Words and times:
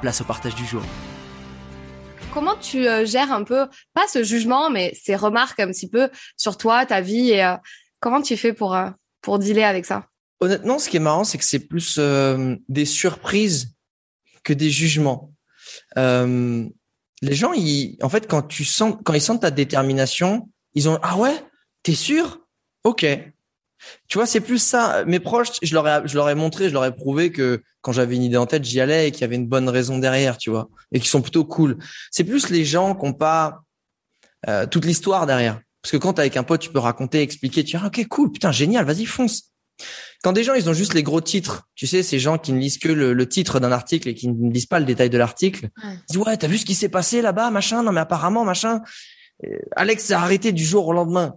place 0.00 0.20
au 0.20 0.24
partage 0.24 0.54
du 0.54 0.64
jour. 0.64 0.82
Comment 2.32 2.56
tu 2.56 2.86
euh, 2.86 3.04
gères 3.04 3.32
un 3.32 3.42
peu, 3.42 3.66
pas 3.94 4.06
ce 4.06 4.22
jugement, 4.22 4.70
mais 4.70 4.92
ces 4.94 5.16
remarques 5.16 5.60
un 5.60 5.68
petit 5.68 5.88
peu 5.88 6.10
sur 6.36 6.56
toi, 6.56 6.84
ta 6.86 7.00
vie 7.00 7.30
et 7.30 7.44
euh, 7.44 7.56
comment 8.00 8.22
tu 8.22 8.36
fais 8.36 8.52
pour, 8.52 8.74
euh, 8.74 8.90
pour 9.22 9.38
dealer 9.38 9.64
avec 9.64 9.86
ça? 9.86 10.06
Honnêtement, 10.40 10.78
ce 10.78 10.88
qui 10.88 10.98
est 10.98 11.00
marrant, 11.00 11.24
c'est 11.24 11.38
que 11.38 11.44
c'est 11.44 11.66
plus 11.66 11.98
des 12.68 12.84
surprises 12.84 13.74
que 14.44 14.52
des 14.52 14.70
jugements. 14.70 15.32
les 15.96 17.34
gens, 17.34 17.52
ils, 17.54 17.98
en 18.02 18.08
fait, 18.08 18.28
quand 18.28 18.42
tu 18.42 18.64
sens, 18.64 18.94
quand 19.04 19.14
ils 19.14 19.20
sentent 19.20 19.42
ta 19.42 19.50
détermination, 19.50 20.48
ils 20.74 20.88
ont 20.88 21.00
ah 21.02 21.16
ouais, 21.16 21.34
t'es 21.82 21.94
sûr? 21.94 22.38
Ok, 22.84 23.04
tu 24.08 24.18
vois, 24.18 24.26
c'est 24.26 24.40
plus 24.40 24.58
ça. 24.58 25.04
Mes 25.06 25.20
proches, 25.20 25.48
je 25.62 25.74
leur 25.74 25.86
ai, 25.86 26.02
je 26.06 26.14
leur 26.14 26.28
ai 26.28 26.34
montré, 26.34 26.68
je 26.68 26.74
leur 26.74 26.84
ai 26.84 26.94
prouvé 26.94 27.30
que 27.30 27.62
quand 27.80 27.92
j'avais 27.92 28.16
une 28.16 28.22
idée 28.22 28.36
en 28.36 28.46
tête, 28.46 28.64
j'y 28.64 28.80
allais 28.80 29.08
et 29.08 29.10
qu'il 29.10 29.22
y 29.22 29.24
avait 29.24 29.36
une 29.36 29.46
bonne 29.46 29.68
raison 29.68 29.98
derrière, 29.98 30.38
tu 30.38 30.50
vois, 30.50 30.68
et 30.92 31.00
qui 31.00 31.08
sont 31.08 31.22
plutôt 31.22 31.44
cool. 31.44 31.78
C'est 32.10 32.24
plus 32.24 32.50
les 32.50 32.64
gens 32.64 32.94
qui 32.94 33.06
n'ont 33.06 33.12
pas 33.12 33.62
euh, 34.48 34.66
toute 34.66 34.84
l'histoire 34.84 35.26
derrière. 35.26 35.60
Parce 35.82 35.92
que 35.92 35.96
quand 35.96 36.14
t'es 36.14 36.20
avec 36.20 36.36
un 36.36 36.42
pote, 36.42 36.60
tu 36.60 36.70
peux 36.70 36.78
raconter, 36.78 37.22
expliquer, 37.22 37.64
tu 37.64 37.76
dis, 37.76 37.82
ah, 37.82 37.86
ok, 37.86 38.06
cool, 38.08 38.32
putain, 38.32 38.52
génial, 38.52 38.84
vas-y, 38.84 39.04
fonce. 39.04 39.52
Quand 40.22 40.32
des 40.32 40.42
gens, 40.42 40.54
ils 40.54 40.68
ont 40.68 40.72
juste 40.72 40.94
les 40.94 41.04
gros 41.04 41.20
titres, 41.20 41.68
tu 41.76 41.86
sais, 41.86 42.02
ces 42.02 42.18
gens 42.18 42.38
qui 42.38 42.52
ne 42.52 42.58
lisent 42.58 42.78
que 42.78 42.88
le, 42.88 43.28
titre 43.28 43.60
d'un 43.60 43.70
article 43.70 44.08
et 44.08 44.14
qui 44.14 44.28
ne 44.28 44.52
lisent 44.52 44.66
pas 44.66 44.80
le 44.80 44.84
détail 44.84 45.10
de 45.10 45.18
l'article, 45.18 45.68
ils 45.82 45.98
disent, 46.10 46.18
ouais, 46.18 46.36
t'as 46.36 46.48
vu 46.48 46.58
ce 46.58 46.66
qui 46.66 46.74
s'est 46.74 46.88
passé 46.88 47.22
là-bas, 47.22 47.50
machin, 47.50 47.84
non 47.84 47.92
mais 47.92 48.00
apparemment, 48.00 48.44
machin. 48.44 48.82
Euh, 49.44 49.56
Alex 49.76 50.04
s'est 50.04 50.14
arrêté 50.14 50.50
du 50.50 50.64
jour 50.64 50.88
au 50.88 50.92
lendemain 50.92 51.36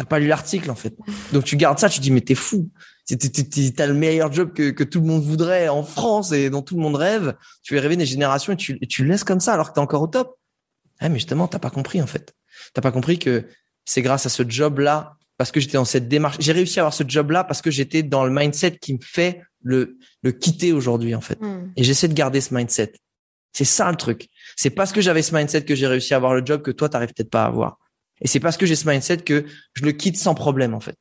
t'as 0.00 0.06
pas 0.06 0.18
lu 0.18 0.28
l'article 0.28 0.70
en 0.70 0.74
fait. 0.74 0.96
Donc 1.34 1.44
tu 1.44 1.58
gardes 1.58 1.78
ça, 1.78 1.90
tu 1.90 2.00
dis 2.00 2.10
mais 2.10 2.22
t'es 2.22 2.34
fou. 2.34 2.70
T'as 3.06 3.86
le 3.86 3.92
meilleur 3.92 4.32
job 4.32 4.54
que, 4.54 4.70
que 4.70 4.82
tout 4.82 5.00
le 5.00 5.06
monde 5.06 5.22
voudrait 5.22 5.68
en 5.68 5.82
France 5.82 6.32
et 6.32 6.48
dont 6.48 6.62
tout 6.62 6.74
le 6.76 6.80
monde 6.80 6.96
rêve. 6.96 7.36
Tu 7.62 7.74
fais 7.74 7.80
rêver 7.80 7.96
des 7.96 8.06
générations 8.06 8.54
et 8.54 8.56
tu, 8.56 8.78
tu 8.86 9.04
le 9.04 9.10
laisses 9.10 9.24
comme 9.24 9.40
ça 9.40 9.52
alors 9.52 9.68
que 9.68 9.74
t'es 9.74 9.80
encore 9.80 10.00
au 10.00 10.06
top. 10.06 10.38
Ah 11.00 11.10
mais 11.10 11.16
justement 11.16 11.48
t'as 11.48 11.58
pas 11.58 11.68
compris 11.68 12.00
en 12.00 12.06
fait. 12.06 12.34
T'as 12.72 12.80
pas 12.80 12.92
compris 12.92 13.18
que 13.18 13.44
c'est 13.84 14.00
grâce 14.00 14.24
à 14.24 14.30
ce 14.30 14.42
job 14.48 14.78
là 14.78 15.16
parce 15.36 15.52
que 15.52 15.60
j'étais 15.60 15.76
dans 15.76 15.84
cette 15.84 16.08
démarche. 16.08 16.38
J'ai 16.40 16.52
réussi 16.52 16.78
à 16.78 16.82
avoir 16.84 16.94
ce 16.94 17.04
job 17.06 17.30
là 17.30 17.44
parce 17.44 17.60
que 17.60 17.70
j'étais 17.70 18.02
dans 18.02 18.24
le 18.24 18.30
mindset 18.30 18.78
qui 18.78 18.94
me 18.94 19.00
fait 19.02 19.42
le 19.62 19.98
le 20.22 20.32
quitter 20.32 20.72
aujourd'hui 20.72 21.14
en 21.14 21.20
fait. 21.20 21.38
Hmm. 21.42 21.72
Et 21.76 21.84
j'essaie 21.84 22.08
de 22.08 22.14
garder 22.14 22.40
ce 22.40 22.54
mindset. 22.54 22.94
C'est 23.52 23.66
ça 23.66 23.90
le 23.90 23.98
truc. 23.98 24.28
C'est 24.56 24.70
parce 24.70 24.92
que 24.92 25.02
j'avais 25.02 25.20
ce 25.20 25.34
mindset 25.34 25.66
que 25.66 25.74
j'ai 25.74 25.88
réussi 25.88 26.14
à 26.14 26.16
avoir 26.16 26.32
le 26.32 26.46
job 26.46 26.62
que 26.62 26.70
toi 26.70 26.88
t'arrives 26.88 27.12
peut-être 27.12 27.30
pas 27.30 27.42
à 27.42 27.48
avoir. 27.48 27.79
Et 28.20 28.28
c'est 28.28 28.40
parce 28.40 28.56
que 28.56 28.66
j'ai 28.66 28.76
ce 28.76 28.88
mindset 28.88 29.18
que 29.18 29.44
je 29.74 29.84
le 29.84 29.92
quitte 29.92 30.18
sans 30.18 30.34
problème, 30.34 30.74
en 30.74 30.80
fait. 30.80 30.96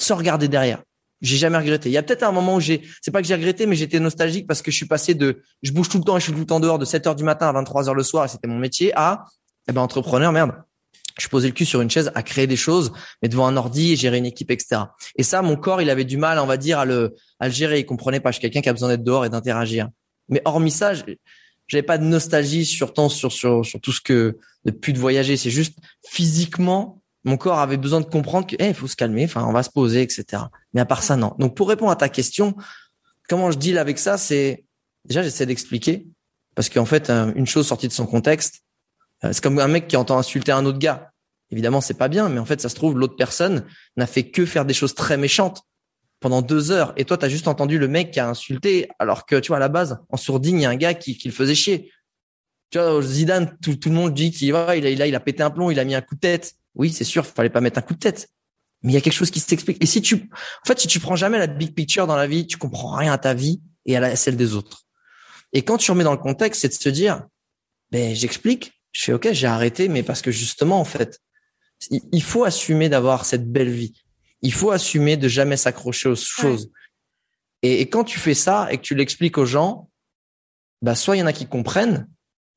Sans 0.00 0.16
regarder 0.16 0.48
derrière. 0.48 0.82
J'ai 1.22 1.36
jamais 1.36 1.56
regretté. 1.56 1.88
Il 1.88 1.92
y 1.92 1.96
a 1.96 2.02
peut-être 2.02 2.24
un 2.24 2.32
moment 2.32 2.56
où 2.56 2.60
j'ai, 2.60 2.82
c'est 3.00 3.10
pas 3.10 3.22
que 3.22 3.28
j'ai 3.28 3.34
regretté, 3.34 3.66
mais 3.66 3.76
j'étais 3.76 4.00
nostalgique 4.00 4.46
parce 4.46 4.60
que 4.60 4.70
je 4.70 4.76
suis 4.76 4.86
passé 4.86 5.14
de, 5.14 5.42
je 5.62 5.72
bouge 5.72 5.88
tout 5.88 5.98
le 5.98 6.04
temps 6.04 6.16
et 6.16 6.20
je 6.20 6.24
suis 6.24 6.32
tout 6.32 6.38
le 6.38 6.46
temps 6.46 6.60
dehors 6.60 6.78
de 6.78 6.84
7 6.84 7.06
heures 7.06 7.16
du 7.16 7.24
matin 7.24 7.48
à 7.48 7.52
23 7.52 7.88
heures 7.88 7.94
le 7.94 8.02
soir 8.02 8.26
et 8.26 8.28
c'était 8.28 8.48
mon 8.48 8.58
métier 8.58 8.92
à, 8.96 9.24
eh 9.68 9.72
ben, 9.72 9.80
entrepreneur, 9.80 10.30
merde. 10.32 10.52
Je 11.18 11.28
posais 11.28 11.48
le 11.48 11.54
cul 11.54 11.64
sur 11.64 11.80
une 11.80 11.90
chaise 11.90 12.12
à 12.14 12.22
créer 12.22 12.46
des 12.46 12.56
choses, 12.56 12.92
mais 13.22 13.30
devant 13.30 13.46
un 13.46 13.56
ordi 13.56 13.92
et 13.92 13.96
gérer 13.96 14.18
une 14.18 14.26
équipe, 14.26 14.50
etc. 14.50 14.82
Et 15.16 15.22
ça, 15.22 15.40
mon 15.40 15.56
corps, 15.56 15.80
il 15.80 15.88
avait 15.88 16.04
du 16.04 16.18
mal, 16.18 16.38
on 16.38 16.44
va 16.44 16.58
dire, 16.58 16.78
à 16.78 16.84
le, 16.84 17.14
à 17.40 17.48
gérer. 17.48 17.80
Il 17.80 17.86
comprenait 17.86 18.20
pas. 18.20 18.30
Je 18.32 18.34
suis 18.34 18.42
quelqu'un 18.42 18.60
qui 18.60 18.68
a 18.68 18.74
besoin 18.74 18.90
d'être 18.90 19.02
dehors 19.02 19.24
et 19.24 19.30
d'interagir. 19.30 19.88
Mais 20.28 20.42
hormis 20.44 20.70
ça, 20.70 20.92
j'avais 21.66 21.82
pas 21.82 21.98
de 21.98 22.04
nostalgie 22.04 22.64
sur 22.64 22.92
sur 23.10 23.32
sur 23.32 23.64
sur 23.64 23.80
tout 23.80 23.92
ce 23.92 24.00
que 24.00 24.38
de 24.64 24.70
plus 24.70 24.92
de 24.92 24.98
voyager. 24.98 25.36
C'est 25.36 25.50
juste 25.50 25.78
physiquement, 26.04 27.00
mon 27.24 27.36
corps 27.36 27.58
avait 27.58 27.76
besoin 27.76 28.00
de 28.00 28.06
comprendre 28.06 28.46
que, 28.46 28.56
eh, 28.58 28.68
il 28.68 28.74
faut 28.74 28.86
se 28.86 28.96
calmer. 28.96 29.24
Enfin, 29.24 29.44
on 29.44 29.52
va 29.52 29.62
se 29.62 29.70
poser, 29.70 30.02
etc. 30.02 30.44
Mais 30.72 30.80
à 30.80 30.86
part 30.86 31.02
ça, 31.02 31.16
non. 31.16 31.34
Donc, 31.38 31.56
pour 31.56 31.68
répondre 31.68 31.90
à 31.90 31.96
ta 31.96 32.08
question, 32.08 32.54
comment 33.28 33.50
je 33.50 33.58
deal 33.58 33.78
avec 33.78 33.98
ça, 33.98 34.16
c'est 34.16 34.64
déjà 35.04 35.22
j'essaie 35.22 35.46
d'expliquer 35.46 36.06
parce 36.54 36.68
qu'en 36.68 36.86
fait, 36.86 37.10
une 37.10 37.46
chose 37.46 37.66
sortie 37.66 37.88
de 37.88 37.92
son 37.92 38.06
contexte, 38.06 38.62
euh, 39.24 39.32
c'est 39.32 39.42
comme 39.42 39.58
un 39.58 39.68
mec 39.68 39.88
qui 39.88 39.96
entend 39.96 40.18
insulter 40.18 40.52
un 40.52 40.64
autre 40.64 40.78
gars. 40.78 41.10
Évidemment, 41.50 41.80
c'est 41.80 41.94
pas 41.94 42.08
bien, 42.08 42.28
mais 42.28 42.38
en 42.40 42.44
fait, 42.44 42.60
ça 42.60 42.68
se 42.68 42.74
trouve 42.74 42.98
l'autre 42.98 43.16
personne 43.16 43.66
n'a 43.96 44.06
fait 44.06 44.30
que 44.30 44.46
faire 44.46 44.64
des 44.64 44.74
choses 44.74 44.94
très 44.94 45.16
méchantes 45.16 45.62
pendant 46.20 46.42
deux 46.42 46.70
heures 46.70 46.92
et 46.96 47.04
toi, 47.04 47.18
tu 47.18 47.24
as 47.24 47.28
juste 47.28 47.48
entendu 47.48 47.78
le 47.78 47.88
mec 47.88 48.10
qui 48.10 48.20
a 48.20 48.28
insulté 48.28 48.88
alors 48.98 49.26
que, 49.26 49.36
tu 49.36 49.48
vois, 49.48 49.58
à 49.58 49.60
la 49.60 49.68
base, 49.68 49.98
en 50.08 50.16
sourdine, 50.16 50.58
il 50.58 50.62
y 50.62 50.66
a 50.66 50.70
un 50.70 50.76
gars 50.76 50.94
qui, 50.94 51.16
qui 51.16 51.28
le 51.28 51.34
faisait 51.34 51.54
chier. 51.54 51.92
Tu 52.70 52.78
vois, 52.78 53.00
Zidane, 53.02 53.56
tout, 53.62 53.76
tout 53.76 53.90
le 53.90 53.94
monde 53.94 54.14
dit 54.14 54.30
qu'il 54.30 54.52
va, 54.52 54.76
il 54.76 54.86
a, 54.86 54.90
il 54.90 55.00
a, 55.02 55.06
il 55.06 55.14
a 55.14 55.20
pété 55.20 55.42
un 55.42 55.50
plomb, 55.50 55.70
il 55.70 55.78
a 55.78 55.84
mis 55.84 55.94
un 55.94 56.00
coup 56.00 56.14
de 56.14 56.20
tête. 56.20 56.54
Oui, 56.74 56.92
c'est 56.92 57.04
sûr, 57.04 57.26
fallait 57.26 57.50
pas 57.50 57.60
mettre 57.60 57.78
un 57.78 57.82
coup 57.82 57.94
de 57.94 57.98
tête. 57.98 58.28
Mais 58.82 58.92
il 58.92 58.94
y 58.94 58.98
a 58.98 59.00
quelque 59.00 59.12
chose 59.12 59.30
qui 59.30 59.40
s'explique. 59.40 59.82
Et 59.82 59.86
si 59.86 60.02
tu, 60.02 60.14
en 60.14 60.66
fait, 60.66 60.78
si 60.78 60.88
tu 60.88 61.00
prends 61.00 61.16
jamais 61.16 61.38
la 61.38 61.46
big 61.46 61.74
picture 61.74 62.06
dans 62.06 62.16
la 62.16 62.26
vie, 62.26 62.46
tu 62.46 62.56
comprends 62.56 62.96
rien 62.96 63.12
à 63.12 63.18
ta 63.18 63.34
vie 63.34 63.60
et 63.84 63.96
à, 63.96 64.16
celle 64.16 64.36
des 64.36 64.54
autres. 64.54 64.84
Et 65.52 65.62
quand 65.62 65.78
tu 65.78 65.90
remets 65.90 66.04
dans 66.04 66.12
le 66.12 66.18
contexte, 66.18 66.62
c'est 66.62 66.68
de 66.68 66.74
se 66.74 66.88
dire, 66.88 67.24
ben, 67.90 68.14
j'explique. 68.14 68.72
Je 68.92 69.02
fais, 69.02 69.12
OK, 69.12 69.28
j'ai 69.32 69.46
arrêté, 69.46 69.88
mais 69.88 70.02
parce 70.02 70.22
que 70.22 70.30
justement, 70.30 70.80
en 70.80 70.84
fait, 70.84 71.20
il 71.90 72.22
faut 72.22 72.44
assumer 72.44 72.88
d'avoir 72.88 73.26
cette 73.26 73.50
belle 73.50 73.70
vie 73.70 73.92
il 74.46 74.52
faut 74.52 74.70
assumer 74.70 75.16
de 75.16 75.26
jamais 75.26 75.56
s'accrocher 75.56 76.08
aux 76.08 76.14
choses. 76.14 76.70
Et, 77.62 77.88
quand 77.88 78.04
tu 78.04 78.20
fais 78.20 78.34
ça 78.34 78.68
et 78.70 78.76
que 78.76 78.82
tu 78.82 78.94
l'expliques 78.94 79.38
aux 79.38 79.44
gens, 79.44 79.90
bah 80.82 80.94
soit 80.94 81.16
il 81.16 81.18
y 81.18 81.22
en 81.22 81.26
a 81.26 81.32
qui 81.32 81.48
comprennent 81.48 82.08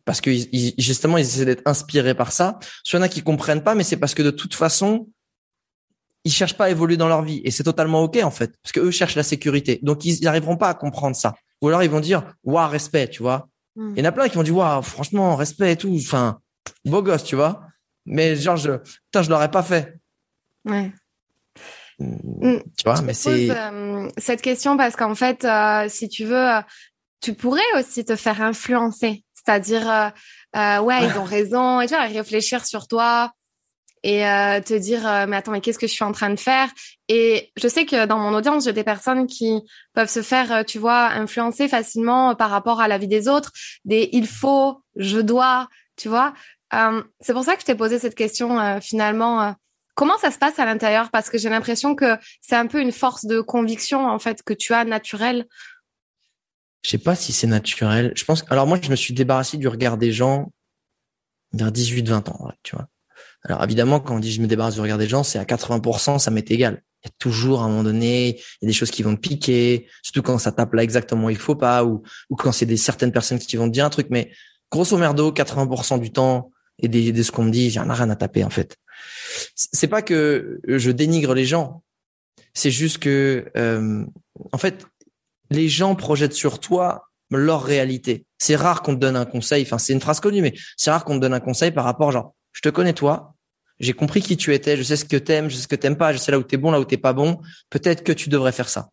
parce 0.06 0.22
que 0.22 0.32
justement 0.78 1.18
ils 1.18 1.26
essaient 1.26 1.46
d'être 1.46 1.64
inspirés 1.66 2.14
par 2.14 2.32
ça, 2.32 2.60
soit 2.84 3.00
il 3.00 3.02
y 3.02 3.04
en 3.04 3.06
a 3.06 3.10
qui 3.10 3.24
comprennent 3.24 3.64
pas, 3.64 3.74
mais 3.74 3.84
c'est 3.84 3.98
parce 3.98 4.14
que 4.14 4.22
de 4.22 4.30
toute 4.30 4.54
façon 4.54 5.10
ils 6.26 6.32
cherchent 6.32 6.58
pas 6.58 6.66
à 6.66 6.70
évoluer 6.70 6.96
dans 6.96 7.08
leur 7.08 7.24
vie 7.24 7.42
et 7.44 7.50
c'est 7.50 7.64
totalement 7.64 8.04
ok 8.04 8.20
en 8.24 8.30
fait 8.30 8.54
parce 8.62 8.72
que 8.72 8.82
eux 8.82 8.92
cherchent 8.92 9.16
la 9.16 9.24
sécurité, 9.24 9.80
donc 9.82 10.06
ils 10.06 10.22
n'arriveront 10.22 10.58
pas 10.58 10.70
à 10.70 10.76
comprendre 10.76 11.16
ça. 11.16 11.34
Ou 11.62 11.70
alors 11.70 11.82
ils 11.82 11.90
vont 11.90 12.02
dire 12.02 12.36
waouh 12.44 12.70
respect, 12.70 13.08
tu 13.08 13.24
vois. 13.24 13.50
Hmm. 13.76 13.94
Il 13.96 14.00
y 14.00 14.02
en 14.04 14.10
a 14.10 14.12
plein 14.12 14.30
qui 14.30 14.36
vont 14.36 14.44
dire 14.44 14.58
waouh 14.58 14.84
franchement 14.84 15.36
respect 15.36 15.72
et 15.72 15.78
tout, 15.78 15.96
enfin 15.98 16.40
beau 16.86 17.02
gosse, 17.02 17.24
tu 17.24 17.36
vois. 17.36 17.64
Mais 18.06 18.36
genre 18.36 18.58
je 18.58 18.74
putain 19.06 19.24
je 19.24 19.30
l'aurais 19.32 19.50
pas 19.50 19.64
fait. 19.64 20.00
Ouais. 20.66 20.92
Mm. 22.00 22.60
Tu 22.78 22.84
vois, 22.86 23.02
mais 23.02 23.14
c'est 23.14 23.50
euh, 23.52 24.10
cette 24.18 24.42
question 24.42 24.78
parce 24.78 24.96
qu'en 24.96 25.16
fait, 25.16 25.44
euh, 25.44 25.88
si 25.90 26.08
tu 26.08 26.26
veux, 26.26 26.50
euh, 26.56 26.62
tu 27.22 27.34
pourrais 27.34 27.62
aussi 27.78 28.06
te 28.06 28.16
faire 28.16 28.42
influencer, 28.42 29.24
c'est-à-dire 29.34 30.14
ouais, 30.56 31.06
ils 31.06 31.18
ont 31.20 31.26
raison, 31.26 31.82
et 31.82 31.88
tu 31.88 31.94
vois, 31.94 32.06
réfléchir 32.06 32.66
sur 32.66 32.88
toi 32.88 33.34
et 34.04 34.22
te 34.22 34.78
dire 34.78 35.02
mais 35.28 35.36
attends 35.36 35.52
mais 35.52 35.60
qu'est-ce 35.60 35.78
que 35.78 35.86
je 35.86 35.92
suis 35.92 36.06
en 36.06 36.14
train 36.14 36.30
de 36.30 36.40
faire? 36.40 36.70
Et 37.10 37.52
je 37.62 37.68
sais 37.68 37.86
que 37.86 38.06
dans 38.06 38.18
mon 38.18 38.34
audience 38.34 38.64
j'ai 38.64 38.72
des 38.72 38.86
personnes 38.86 39.28
qui 39.28 39.62
peuvent 39.94 40.10
se 40.10 40.22
faire 40.22 40.64
tu 40.64 40.80
vois 40.80 41.08
influencer 41.08 41.68
facilement 41.68 42.34
par 42.36 42.50
rapport 42.50 42.80
à 42.80 42.88
la 42.88 42.98
vie 42.98 43.10
des 43.10 43.28
autres 43.28 43.52
des 43.84 44.08
il 44.14 44.26
faut 44.26 44.82
je 44.96 45.20
dois 45.20 45.68
tu 45.98 46.08
vois. 46.08 46.34
C'est 47.20 47.34
pour 47.34 47.44
ça 47.44 47.56
que 47.56 47.62
je 47.62 47.66
t'ai 47.66 47.76
posé 47.76 48.00
cette 48.00 48.16
question 48.16 48.80
finalement 48.80 49.54
Comment 50.00 50.18
ça 50.18 50.32
se 50.32 50.38
passe 50.38 50.60
à 50.60 50.66
l'intérieur? 50.66 51.12
Parce 51.12 51.30
que 51.30 51.38
j'ai 51.38 51.50
l'impression 51.50 51.94
que 51.94 52.16
c'est 52.40 52.56
un 52.56 52.68
peu 52.68 52.80
une 52.80 52.94
force 52.94 53.26
de 53.26 53.42
conviction 53.42 54.08
en 54.08 54.18
fait 54.18 54.44
que 54.44 54.54
tu 54.54 54.74
as 54.74 54.86
naturelle. 54.86 55.46
Je 56.86 56.92
sais 56.92 56.98
pas 56.98 57.16
si 57.16 57.34
c'est 57.34 57.48
naturel. 57.48 58.14
Je 58.16 58.24
pense. 58.24 58.46
Alors 58.50 58.66
moi, 58.66 58.80
je 58.82 58.90
me 58.90 58.96
suis 58.96 59.14
débarrassé 59.14 59.58
du 59.58 59.68
regard 59.68 59.98
des 59.98 60.14
gens 60.14 60.54
vers 61.52 61.70
18-20 61.70 62.30
ans, 62.30 62.50
tu 62.64 62.78
vois. 62.78 62.88
Alors 63.44 63.62
évidemment, 63.62 64.00
quand 64.00 64.16
on 64.16 64.20
dit 64.20 64.32
je 64.32 64.42
me 64.42 64.48
débarrasse 64.48 64.76
du 64.76 64.80
regard 64.80 64.98
des 64.98 65.10
gens, 65.10 65.24
c'est 65.24 65.38
à 65.38 65.44
80%, 65.44 66.18
ça 66.18 66.32
m'est 66.32 66.50
égal. 66.50 66.82
Il 67.04 67.08
y 67.08 67.10
a 67.10 67.14
toujours 67.20 67.62
à 67.62 67.66
un 67.66 67.68
moment 67.68 67.84
donné, 67.84 68.38
il 68.38 68.62
y 68.62 68.66
a 68.66 68.68
des 68.68 68.74
choses 68.74 68.92
qui 68.92 69.04
vont 69.04 69.18
te 69.18 69.20
piquer, 69.20 69.90
surtout 70.02 70.22
quand 70.22 70.38
ça 70.38 70.54
tape 70.54 70.76
là 70.76 70.84
exactement 70.84 71.26
où 71.26 71.30
il 71.30 71.36
faut 71.36 71.56
pas, 71.56 71.84
ou, 71.84 72.04
quand 72.38 72.54
c'est 72.54 72.66
des 72.66 72.78
certaines 72.78 73.12
personnes 73.12 73.40
qui 73.40 73.58
vont 73.58 73.68
te 73.68 73.74
dire 73.74 73.84
un 73.84 73.90
truc. 73.90 74.08
Mais 74.10 74.32
grosso 74.72 74.96
merdo, 74.96 75.34
80% 75.34 76.00
du 76.00 76.14
temps 76.14 76.54
et 76.82 76.88
de 76.88 77.22
ce 77.22 77.32
qu'on 77.34 77.44
me 77.44 77.52
dit, 77.52 77.70
j'en 77.70 77.90
ai 77.90 77.94
rien 77.94 78.10
à 78.10 78.16
taper 78.16 78.46
en 78.46 78.50
fait. 78.50 78.78
C'est 79.56 79.88
pas 79.88 80.02
que 80.02 80.60
je 80.68 80.92
dénigre 80.92 81.34
les 81.34 81.46
gens, 81.46 81.84
c'est 82.54 82.72
juste 82.72 83.00
que 83.00 83.52
euh, 83.58 84.06
en 84.52 84.58
fait, 84.58 84.86
les 85.50 85.70
gens 85.70 85.96
projettent 85.96 86.34
sur 86.34 86.60
toi 86.60 87.10
leur 87.32 87.64
réalité. 87.64 88.26
C'est 88.38 88.56
rare 88.56 88.82
qu'on 88.82 88.96
te 88.96 89.00
donne 89.00 89.16
un 89.16 89.26
conseil. 89.26 89.64
Enfin, 89.64 89.78
c'est 89.78 89.94
une 89.94 90.02
phrase 90.02 90.20
connue, 90.20 90.42
mais 90.42 90.54
c'est 90.78 90.92
rare 90.92 91.06
qu'on 91.06 91.16
te 91.16 91.22
donne 91.22 91.34
un 91.34 91.40
conseil 91.40 91.72
par 91.72 91.86
rapport 91.86 92.12
genre, 92.12 92.34
je 92.52 92.62
te 92.62 92.70
connais 92.70 92.94
toi, 92.94 93.36
j'ai 93.80 93.94
compris 93.94 94.22
qui 94.22 94.36
tu 94.36 94.54
étais, 94.54 94.76
je 94.76 94.84
sais 94.84 94.96
ce 94.96 95.06
que 95.06 95.18
t'aimes, 95.18 95.50
je 95.50 95.56
sais 95.56 95.64
ce 95.64 95.68
que 95.68 95.76
t'aimes 95.76 95.98
pas, 95.98 96.12
je 96.12 96.18
sais 96.18 96.32
là 96.32 96.40
où 96.40 96.44
t'es 96.44 96.58
bon, 96.58 96.72
là 96.72 96.80
où 96.80 96.86
t'es 96.86 96.98
pas 96.98 97.14
bon. 97.14 97.40
Peut-être 97.70 98.04
que 98.04 98.12
tu 98.12 98.30
devrais 98.30 98.52
faire 98.52 98.70
ça. 98.70 98.90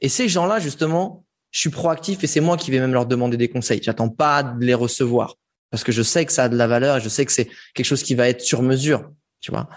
Et 0.00 0.08
ces 0.08 0.28
gens-là, 0.28 0.58
justement, 0.58 1.24
je 1.50 1.60
suis 1.60 1.70
proactif 1.70 2.24
et 2.24 2.26
c'est 2.26 2.40
moi 2.40 2.56
qui 2.56 2.70
vais 2.70 2.80
même 2.80 2.92
leur 2.92 3.06
demander 3.06 3.36
des 3.36 3.48
conseils. 3.48 3.80
J'attends 3.82 4.08
pas 4.08 4.42
de 4.42 4.64
les 4.64 4.74
recevoir 4.74 5.36
parce 5.70 5.84
que 5.84 5.92
je 5.92 6.02
sais 6.02 6.24
que 6.24 6.32
ça 6.32 6.44
a 6.44 6.48
de 6.48 6.56
la 6.56 6.66
valeur 6.66 6.96
et 6.96 7.00
je 7.00 7.08
sais 7.08 7.24
que 7.24 7.32
c'est 7.32 7.48
quelque 7.74 7.86
chose 7.86 8.02
qui 8.02 8.14
va 8.14 8.28
être 8.28 8.40
sur 8.40 8.62
mesure, 8.62 9.10
tu 9.40 9.50
vois. 9.50 9.68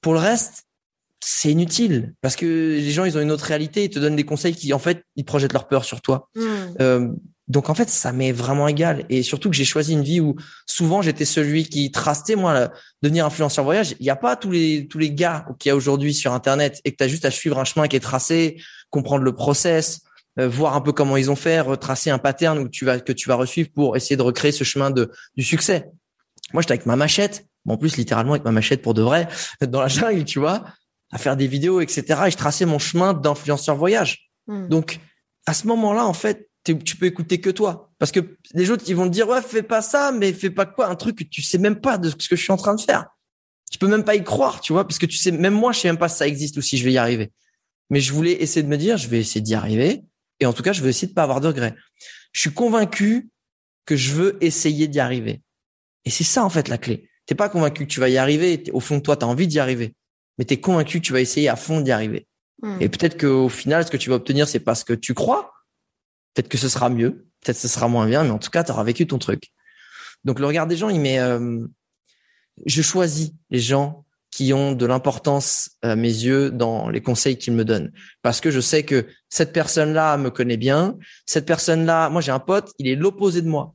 Pour 0.00 0.12
le 0.12 0.20
reste, 0.20 0.64
c'est 1.20 1.50
inutile 1.50 2.14
parce 2.20 2.36
que 2.36 2.46
les 2.46 2.90
gens, 2.90 3.04
ils 3.04 3.16
ont 3.18 3.20
une 3.20 3.32
autre 3.32 3.44
réalité, 3.44 3.84
ils 3.84 3.90
te 3.90 3.98
donnent 3.98 4.16
des 4.16 4.24
conseils 4.24 4.54
qui, 4.54 4.72
en 4.72 4.78
fait, 4.78 5.04
ils 5.16 5.24
projettent 5.24 5.52
leur 5.52 5.66
peur 5.66 5.84
sur 5.84 6.00
toi. 6.00 6.28
Hmm. 6.34 6.46
Euh, 6.80 7.08
donc 7.48 7.70
en 7.70 7.74
fait, 7.74 7.88
ça 7.88 8.12
m'est 8.12 8.32
vraiment 8.32 8.68
égal. 8.68 9.04
Et 9.08 9.22
surtout 9.22 9.48
que 9.48 9.56
j'ai 9.56 9.64
choisi 9.64 9.94
une 9.94 10.02
vie 10.02 10.20
où 10.20 10.36
souvent 10.66 11.00
j'étais 11.00 11.24
celui 11.24 11.64
qui 11.64 11.90
trastait 11.90 12.36
moi 12.36 12.52
là, 12.52 12.72
devenir 13.02 13.24
influenceur 13.24 13.64
voyage. 13.64 13.94
Il 13.98 14.02
n'y 14.02 14.10
a 14.10 14.16
pas 14.16 14.36
tous 14.36 14.50
les 14.50 14.86
tous 14.86 14.98
les 14.98 15.10
gars 15.10 15.46
qu'il 15.58 15.70
y 15.70 15.72
a 15.72 15.76
aujourd'hui 15.76 16.12
sur 16.12 16.34
Internet 16.34 16.80
et 16.84 16.92
que 16.92 16.96
tu 16.96 17.04
as 17.04 17.08
juste 17.08 17.24
à 17.24 17.30
suivre 17.30 17.58
un 17.58 17.64
chemin 17.64 17.88
qui 17.88 17.96
est 17.96 18.00
tracé, 18.00 18.60
comprendre 18.90 19.24
le 19.24 19.34
process, 19.34 20.02
euh, 20.38 20.46
voir 20.46 20.76
un 20.76 20.82
peu 20.82 20.92
comment 20.92 21.16
ils 21.16 21.30
ont 21.30 21.36
fait, 21.36 21.60
retracer 21.60 22.10
un 22.10 22.18
pattern 22.18 22.58
où 22.58 22.68
tu 22.68 22.84
vas 22.84 23.00
que 23.00 23.12
tu 23.12 23.28
vas 23.28 23.36
resuivre 23.36 23.70
pour 23.74 23.96
essayer 23.96 24.16
de 24.16 24.22
recréer 24.22 24.52
ce 24.52 24.64
chemin 24.64 24.90
de 24.90 25.10
du 25.34 25.42
succès. 25.42 25.90
Moi, 26.52 26.62
j'étais 26.62 26.72
avec 26.72 26.86
ma 26.86 26.96
machette, 26.96 27.46
bon, 27.68 27.74
en 27.74 27.76
plus 27.76 27.96
littéralement 27.96 28.32
avec 28.32 28.44
ma 28.44 28.52
machette 28.52 28.82
pour 28.82 28.94
de 28.94 29.02
vrai, 29.02 29.28
dans 29.60 29.80
la 29.80 29.88
jungle, 29.88 30.24
tu 30.24 30.38
vois, 30.38 30.64
à 31.12 31.18
faire 31.18 31.36
des 31.36 31.46
vidéos, 31.46 31.80
etc. 31.80 32.02
Et 32.26 32.30
je 32.30 32.36
traçais 32.36 32.66
mon 32.66 32.78
chemin 32.78 33.14
d'influenceur 33.14 33.76
voyage. 33.76 34.30
Hmm. 34.46 34.68
Donc 34.68 34.98
à 35.46 35.54
ce 35.54 35.66
moment-là, 35.66 36.06
en 36.06 36.12
fait, 36.12 36.48
tu 36.64 36.96
peux 36.96 37.06
écouter 37.06 37.40
que 37.40 37.50
toi. 37.50 37.90
Parce 37.98 38.12
que 38.12 38.36
les 38.52 38.70
autres, 38.70 38.84
ils 38.88 38.96
vont 38.96 39.06
te 39.06 39.12
dire, 39.12 39.28
ouais, 39.28 39.40
fais 39.40 39.62
pas 39.62 39.80
ça, 39.80 40.12
mais 40.12 40.32
fais 40.32 40.50
pas 40.50 40.66
quoi, 40.66 40.88
un 40.88 40.94
truc 40.94 41.18
que 41.18 41.24
tu 41.24 41.42
sais 41.42 41.58
même 41.58 41.80
pas 41.80 41.96
de 41.98 42.10
ce 42.10 42.28
que 42.28 42.36
je 42.36 42.42
suis 42.42 42.52
en 42.52 42.56
train 42.56 42.74
de 42.74 42.80
faire. 42.80 43.06
Tu 43.70 43.78
peux 43.78 43.88
même 43.88 44.04
pas 44.04 44.14
y 44.14 44.24
croire, 44.24 44.60
tu 44.60 44.72
vois, 44.72 44.86
parce 44.86 44.98
que 44.98 45.06
tu 45.06 45.16
sais, 45.16 45.30
même 45.30 45.54
moi, 45.54 45.72
je 45.72 45.80
sais 45.80 45.88
même 45.88 45.98
pas 45.98 46.08
si 46.08 46.18
ça 46.18 46.26
existe 46.26 46.56
ou 46.56 46.62
si 46.62 46.78
je 46.78 46.84
vais 46.84 46.92
y 46.92 46.98
arriver. 46.98 47.32
Mais 47.90 48.00
je 48.00 48.12
voulais 48.12 48.32
essayer 48.42 48.62
de 48.62 48.68
me 48.68 48.76
dire, 48.76 48.96
je 48.98 49.08
vais 49.08 49.20
essayer 49.20 49.40
d'y 49.40 49.54
arriver. 49.54 50.04
Et 50.40 50.46
en 50.46 50.52
tout 50.52 50.62
cas, 50.62 50.72
je 50.72 50.82
veux 50.82 50.88
essayer 50.88 51.08
de 51.08 51.14
pas 51.14 51.22
avoir 51.22 51.40
de 51.40 51.48
regrets. 51.48 51.74
Je 52.32 52.40
suis 52.40 52.52
convaincu 52.52 53.30
que 53.86 53.96
je 53.96 54.12
veux 54.12 54.38
essayer 54.42 54.86
d'y 54.86 55.00
arriver. 55.00 55.42
Et 56.04 56.10
c'est 56.10 56.24
ça, 56.24 56.44
en 56.44 56.50
fait, 56.50 56.68
la 56.68 56.78
clé. 56.78 57.08
T'es 57.28 57.34
pas 57.34 57.50
convaincu 57.50 57.86
que 57.86 57.92
tu 57.92 58.00
vas 58.00 58.08
y 58.08 58.16
arriver. 58.16 58.64
Au 58.72 58.80
fond 58.80 58.96
de 58.96 59.02
toi, 59.02 59.14
tu 59.14 59.24
as 59.26 59.28
envie 59.28 59.46
d'y 59.46 59.58
arriver. 59.58 59.94
Mais 60.38 60.46
tu 60.46 60.54
es 60.54 60.60
convaincu 60.60 61.00
que 61.00 61.04
tu 61.04 61.12
vas 61.12 61.20
essayer 61.20 61.50
à 61.50 61.56
fond 61.56 61.82
d'y 61.82 61.92
arriver. 61.92 62.26
Hmm. 62.62 62.78
Et 62.80 62.88
peut-être 62.88 63.20
qu'au 63.20 63.50
final, 63.50 63.84
ce 63.84 63.90
que 63.90 63.98
tu 63.98 64.08
vas 64.08 64.16
obtenir, 64.16 64.48
c'est 64.48 64.60
pas 64.60 64.74
ce 64.74 64.82
que 64.82 64.94
tu 64.94 65.12
crois. 65.12 65.52
Peut-être 66.32 66.48
que 66.48 66.56
ce 66.56 66.70
sera 66.70 66.88
mieux, 66.88 67.26
peut-être 67.42 67.56
que 67.56 67.62
ce 67.62 67.68
sera 67.68 67.86
moins 67.86 68.06
bien, 68.06 68.24
mais 68.24 68.30
en 68.30 68.38
tout 68.38 68.48
cas, 68.48 68.64
tu 68.64 68.72
auras 68.72 68.82
vécu 68.82 69.06
ton 69.06 69.18
truc. 69.18 69.52
Donc 70.24 70.40
le 70.40 70.46
regard 70.46 70.66
des 70.66 70.76
gens, 70.76 70.88
il 70.88 71.00
met. 71.00 71.18
euh, 71.18 71.66
je 72.64 72.80
choisis 72.80 73.32
les 73.50 73.60
gens 73.60 74.06
qui 74.30 74.54
ont 74.54 74.72
de 74.72 74.86
l'importance 74.86 75.70
à 75.82 75.96
mes 75.96 76.08
yeux 76.08 76.50
dans 76.50 76.88
les 76.88 77.02
conseils 77.02 77.36
qu'ils 77.36 77.52
me 77.52 77.64
donnent, 77.64 77.92
parce 78.22 78.40
que 78.40 78.50
je 78.50 78.60
sais 78.60 78.84
que 78.84 79.06
cette 79.28 79.52
personne-là 79.52 80.16
me 80.16 80.30
connaît 80.30 80.56
bien. 80.56 80.96
Cette 81.26 81.46
personne-là, 81.46 82.08
moi 82.08 82.20
j'ai 82.20 82.32
un 82.32 82.38
pote, 82.38 82.72
il 82.78 82.88
est 82.88 82.96
l'opposé 82.96 83.42
de 83.42 83.48
moi. 83.48 83.74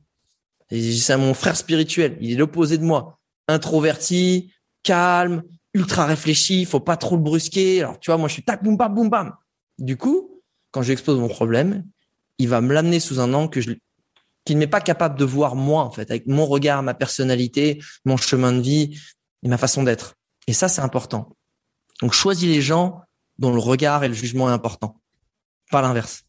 C'est 0.70 1.16
mon 1.16 1.34
frère 1.34 1.56
spirituel, 1.56 2.16
il 2.20 2.32
est 2.32 2.36
l'opposé 2.36 2.78
de 2.78 2.84
moi. 2.84 3.20
Introverti, 3.48 4.52
calme, 4.82 5.42
ultra 5.74 6.06
réfléchi, 6.06 6.64
faut 6.64 6.80
pas 6.80 6.96
trop 6.96 7.16
le 7.16 7.22
brusquer. 7.22 7.82
Alors, 7.82 7.98
tu 7.98 8.10
vois, 8.10 8.18
moi, 8.18 8.28
je 8.28 8.34
suis 8.34 8.44
tac, 8.44 8.62
boum, 8.62 8.76
bam, 8.76 8.94
boum, 8.94 9.10
bam. 9.10 9.34
Du 9.78 9.96
coup, 9.96 10.42
quand 10.70 10.82
je 10.82 10.86
lui 10.86 10.92
expose 10.92 11.18
mon 11.18 11.28
problème, 11.28 11.84
il 12.38 12.48
va 12.48 12.60
me 12.60 12.72
l'amener 12.72 13.00
sous 13.00 13.20
un 13.20 13.32
angle 13.34 13.50
que 13.50 13.60
je, 13.60 13.72
qu'il 14.44 14.58
n'est 14.58 14.66
pas 14.66 14.80
capable 14.80 15.18
de 15.18 15.24
voir 15.24 15.56
moi, 15.56 15.82
en 15.82 15.90
fait, 15.90 16.10
avec 16.10 16.26
mon 16.26 16.46
regard, 16.46 16.82
ma 16.82 16.94
personnalité, 16.94 17.82
mon 18.04 18.16
chemin 18.16 18.52
de 18.52 18.60
vie 18.60 19.00
et 19.42 19.48
ma 19.48 19.58
façon 19.58 19.82
d'être. 19.82 20.14
Et 20.46 20.52
ça, 20.52 20.68
c'est 20.68 20.82
important. 20.82 21.36
Donc, 22.00 22.12
choisis 22.12 22.48
les 22.48 22.60
gens 22.60 23.00
dont 23.38 23.52
le 23.52 23.60
regard 23.60 24.04
et 24.04 24.08
le 24.08 24.14
jugement 24.14 24.48
est 24.48 24.52
important. 24.52 25.00
Pas 25.70 25.82
l'inverse. 25.82 26.24